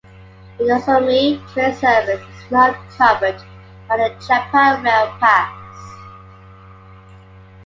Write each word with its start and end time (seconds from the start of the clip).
The 0.57 0.63
"Nozomi" 0.63 1.39
train 1.53 1.75
service 1.75 2.19
is 2.21 2.49
not 2.51 2.73
covered 2.97 3.39
by 3.87 3.97
the 3.97 4.15
Japan 4.25 4.83
Rail 4.83 5.15
Pass. 5.19 5.93